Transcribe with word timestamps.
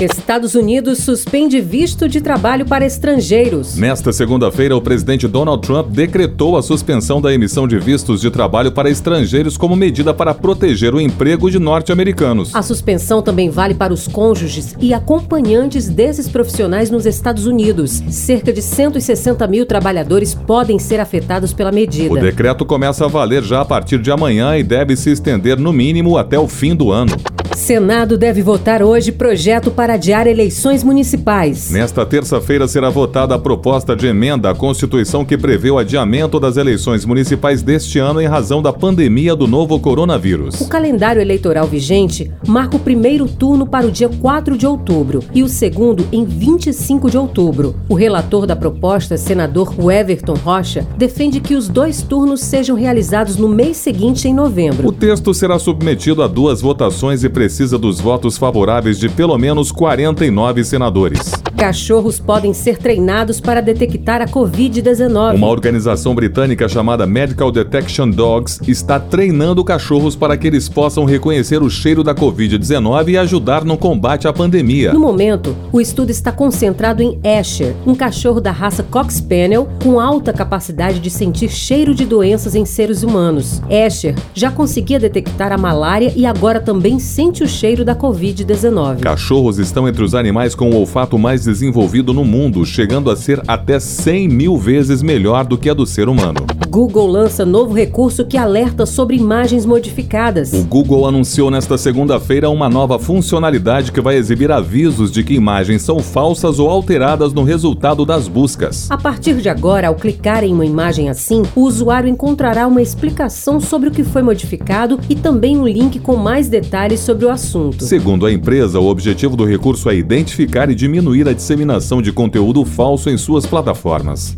Estados 0.00 0.54
Unidos 0.54 0.98
suspende 0.98 1.60
visto 1.60 2.08
de 2.08 2.20
trabalho 2.20 2.64
para 2.64 2.86
estrangeiros. 2.86 3.76
Nesta 3.76 4.12
segunda-feira, 4.12 4.76
o 4.76 4.80
presidente 4.80 5.26
Donald 5.26 5.60
Trump 5.66 5.88
decretou 5.88 6.56
a 6.56 6.62
suspensão 6.62 7.20
da 7.20 7.34
emissão 7.34 7.66
de 7.66 7.78
vistos 7.80 8.20
de 8.20 8.30
trabalho 8.30 8.70
para 8.70 8.88
estrangeiros 8.88 9.56
como 9.56 9.74
medida 9.74 10.14
para 10.14 10.32
proteger 10.32 10.94
o 10.94 11.00
emprego 11.00 11.50
de 11.50 11.58
norte-americanos. 11.58 12.54
A 12.54 12.62
suspensão 12.62 13.20
também 13.20 13.50
vale 13.50 13.74
para 13.74 13.92
os 13.92 14.06
cônjuges 14.06 14.76
e 14.78 14.94
acompanhantes 14.94 15.88
desses 15.88 16.28
profissionais 16.28 16.90
nos 16.90 17.04
Estados 17.04 17.46
Unidos. 17.46 18.00
Cerca 18.08 18.52
de 18.52 18.62
160 18.62 19.46
mil 19.48 19.66
trabalhadores 19.66 20.32
podem 20.32 20.78
ser 20.78 21.00
afetados 21.00 21.52
pela 21.52 21.72
medida. 21.72 22.14
O 22.14 22.20
decreto 22.20 22.64
começa 22.64 23.04
a 23.04 23.08
valer 23.08 23.42
já 23.42 23.62
a 23.62 23.64
partir 23.64 23.98
de 23.98 24.12
amanhã 24.12 24.56
e 24.56 24.62
deve 24.62 24.94
se 24.96 25.10
estender 25.10 25.58
no 25.58 25.72
mínimo 25.72 26.16
até 26.16 26.38
o 26.38 26.46
fim 26.46 26.76
do 26.76 26.92
ano. 26.92 27.16
Senado 27.58 28.16
deve 28.16 28.40
votar 28.40 28.84
hoje 28.84 29.10
projeto 29.10 29.70
para 29.70 29.94
adiar 29.94 30.28
eleições 30.28 30.84
municipais. 30.84 31.70
Nesta 31.70 32.06
terça-feira 32.06 32.68
será 32.68 32.88
votada 32.88 33.34
a 33.34 33.38
proposta 33.38 33.96
de 33.96 34.06
emenda 34.06 34.48
à 34.48 34.54
Constituição 34.54 35.24
que 35.24 35.36
prevê 35.36 35.68
o 35.68 35.76
adiamento 35.76 36.38
das 36.38 36.56
eleições 36.56 37.04
municipais 37.04 37.60
deste 37.60 37.98
ano 37.98 38.20
em 38.20 38.26
razão 38.26 38.62
da 38.62 38.72
pandemia 38.72 39.34
do 39.34 39.48
novo 39.48 39.78
coronavírus. 39.80 40.60
O 40.60 40.68
calendário 40.68 41.20
eleitoral 41.20 41.66
vigente 41.66 42.30
marca 42.46 42.76
o 42.76 42.80
primeiro 42.80 43.26
turno 43.26 43.66
para 43.66 43.86
o 43.86 43.90
dia 43.90 44.08
4 44.08 44.56
de 44.56 44.64
outubro 44.64 45.22
e 45.34 45.42
o 45.42 45.48
segundo 45.48 46.06
em 46.12 46.24
25 46.24 47.10
de 47.10 47.18
outubro. 47.18 47.74
O 47.88 47.94
relator 47.94 48.46
da 48.46 48.54
proposta, 48.54 49.16
senador 49.16 49.74
Everton 49.90 50.34
Rocha, 50.34 50.86
defende 50.96 51.40
que 51.40 51.56
os 51.56 51.68
dois 51.68 52.02
turnos 52.02 52.40
sejam 52.40 52.76
realizados 52.76 53.36
no 53.36 53.48
mês 53.48 53.76
seguinte, 53.78 54.28
em 54.28 54.32
novembro. 54.32 54.86
O 54.86 54.92
texto 54.92 55.34
será 55.34 55.58
submetido 55.58 56.22
a 56.22 56.28
duas 56.28 56.60
votações 56.60 57.24
e 57.24 57.28
precisa 57.48 57.78
dos 57.78 57.98
votos 57.98 58.36
favoráveis 58.36 58.98
de 58.98 59.08
pelo 59.08 59.38
menos 59.38 59.72
49 59.72 60.62
senadores. 60.64 61.47
Cachorros 61.58 62.20
podem 62.20 62.54
ser 62.54 62.78
treinados 62.78 63.40
para 63.40 63.60
detectar 63.60 64.22
a 64.22 64.26
Covid-19. 64.26 65.34
Uma 65.34 65.48
organização 65.48 66.14
britânica 66.14 66.68
chamada 66.68 67.04
Medical 67.04 67.50
Detection 67.50 68.08
Dogs 68.08 68.60
está 68.68 69.00
treinando 69.00 69.64
cachorros 69.64 70.14
para 70.14 70.36
que 70.36 70.46
eles 70.46 70.68
possam 70.68 71.04
reconhecer 71.04 71.60
o 71.60 71.68
cheiro 71.68 72.04
da 72.04 72.14
Covid-19 72.14 73.08
e 73.08 73.18
ajudar 73.18 73.64
no 73.64 73.76
combate 73.76 74.28
à 74.28 74.32
pandemia. 74.32 74.92
No 74.92 75.00
momento, 75.00 75.56
o 75.72 75.80
estudo 75.80 76.10
está 76.10 76.30
concentrado 76.30 77.02
em 77.02 77.18
Asher, 77.26 77.74
um 77.84 77.94
cachorro 77.96 78.40
da 78.40 78.52
raça 78.52 78.84
Cox 78.84 79.14
Spaniel 79.14 79.68
com 79.82 79.98
alta 79.98 80.32
capacidade 80.32 81.00
de 81.00 81.10
sentir 81.10 81.48
cheiro 81.48 81.92
de 81.92 82.06
doenças 82.06 82.54
em 82.54 82.64
seres 82.64 83.02
humanos. 83.02 83.60
Asher 83.68 84.14
já 84.32 84.52
conseguia 84.52 85.00
detectar 85.00 85.50
a 85.50 85.58
malária 85.58 86.12
e 86.14 86.24
agora 86.24 86.60
também 86.60 87.00
sente 87.00 87.42
o 87.42 87.48
cheiro 87.48 87.84
da 87.84 87.96
Covid-19. 87.96 89.00
Cachorros 89.00 89.58
estão 89.58 89.88
entre 89.88 90.04
os 90.04 90.14
animais 90.14 90.54
com 90.54 90.70
o 90.70 90.76
olfato 90.76 91.18
mais 91.18 91.47
desenvolvido 91.48 92.12
no 92.12 92.26
mundo, 92.26 92.62
chegando 92.66 93.10
a 93.10 93.16
ser 93.16 93.42
até 93.48 93.80
100 93.80 94.28
mil 94.28 94.58
vezes 94.58 95.00
melhor 95.00 95.46
do 95.46 95.56
que 95.56 95.70
a 95.70 95.74
do 95.74 95.86
ser 95.86 96.06
humano. 96.06 96.57
Google 96.68 97.06
lança 97.06 97.46
novo 97.46 97.72
recurso 97.72 98.26
que 98.26 98.36
alerta 98.36 98.84
sobre 98.84 99.16
imagens 99.16 99.64
modificadas. 99.64 100.52
O 100.52 100.64
Google 100.64 101.06
anunciou 101.06 101.50
nesta 101.50 101.78
segunda-feira 101.78 102.50
uma 102.50 102.68
nova 102.68 102.98
funcionalidade 102.98 103.90
que 103.90 104.02
vai 104.02 104.16
exibir 104.16 104.52
avisos 104.52 105.10
de 105.10 105.24
que 105.24 105.32
imagens 105.32 105.80
são 105.80 106.00
falsas 106.00 106.58
ou 106.58 106.68
alteradas 106.68 107.32
no 107.32 107.42
resultado 107.42 108.04
das 108.04 108.28
buscas. 108.28 108.90
A 108.90 108.98
partir 108.98 109.36
de 109.36 109.48
agora, 109.48 109.88
ao 109.88 109.94
clicar 109.94 110.44
em 110.44 110.52
uma 110.52 110.66
imagem 110.66 111.08
assim, 111.08 111.42
o 111.56 111.62
usuário 111.62 112.08
encontrará 112.08 112.66
uma 112.66 112.82
explicação 112.82 113.58
sobre 113.58 113.88
o 113.88 113.92
que 113.92 114.04
foi 114.04 114.20
modificado 114.20 115.00
e 115.08 115.14
também 115.14 115.56
um 115.56 115.66
link 115.66 115.98
com 115.98 116.16
mais 116.16 116.50
detalhes 116.50 117.00
sobre 117.00 117.24
o 117.24 117.30
assunto. 117.30 117.82
Segundo 117.82 118.26
a 118.26 118.32
empresa, 118.32 118.78
o 118.78 118.88
objetivo 118.88 119.36
do 119.36 119.44
recurso 119.46 119.88
é 119.88 119.96
identificar 119.96 120.68
e 120.70 120.74
diminuir 120.74 121.26
a 121.28 121.32
disseminação 121.32 122.02
de 122.02 122.12
conteúdo 122.12 122.62
falso 122.66 123.08
em 123.08 123.16
suas 123.16 123.46
plataformas. 123.46 124.34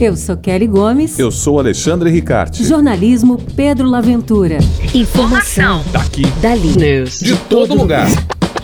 Eu 0.00 0.16
sou 0.16 0.36
Kelly 0.36 0.66
Gomes. 0.66 1.18
Eu 1.18 1.30
sou 1.30 1.58
Alexandre 1.58 2.10
Ricarte. 2.10 2.64
Jornalismo 2.64 3.38
Pedro 3.54 3.88
Laventura. 3.88 4.58
Informação. 4.94 5.84
Daqui. 5.92 6.26
Dali. 6.40 6.76
News. 6.76 7.20
De 7.20 7.36
todo 7.36 7.74
lugar. 7.74 8.08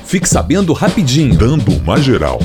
Fique 0.05 0.29
sabendo 0.29 0.73
rapidinho. 0.73 1.37
Dando 1.37 1.71
uma 1.73 1.97
geral. 1.99 2.41